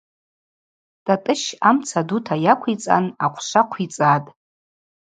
Тӏатӏыщ 1.05 1.41
амца 1.69 2.01
дута 2.07 2.35
йаквицӏан 2.45 3.05
ахъвшва 3.25 3.61
хъвицӏатӏ. 3.69 4.29